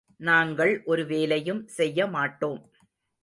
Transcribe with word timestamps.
நாங்கள் 0.19 0.81
ஒரு 0.85 1.05
வேலையும் 1.05 1.67
செய்ய 1.67 2.07
மாட்டோம். 2.07 2.61